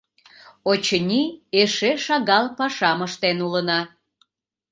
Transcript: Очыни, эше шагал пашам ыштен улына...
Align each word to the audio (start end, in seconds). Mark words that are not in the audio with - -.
Очыни, 0.69 1.21
эше 1.61 1.91
шагал 2.05 2.45
пашам 2.57 2.99
ыштен 3.07 3.37
улына... 3.45 3.79